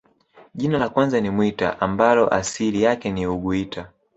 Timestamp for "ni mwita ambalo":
1.21-2.33